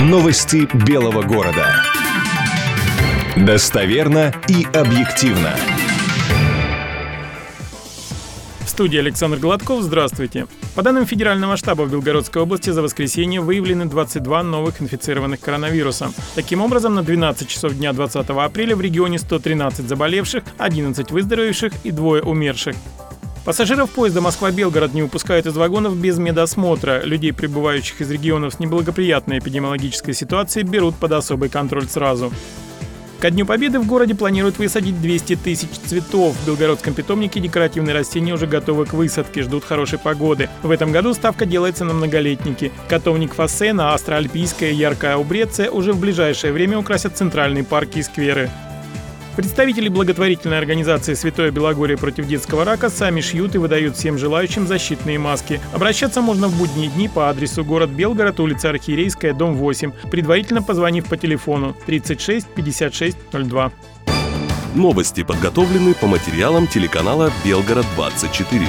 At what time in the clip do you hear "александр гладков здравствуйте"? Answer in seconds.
8.98-10.46